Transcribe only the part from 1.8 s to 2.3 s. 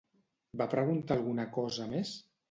més?